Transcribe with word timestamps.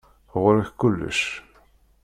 Ɣur-k 0.41 0.69
kullec. 0.79 1.21